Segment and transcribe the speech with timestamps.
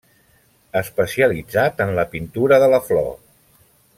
[0.79, 3.15] Especialitzat en la pintura de la flor.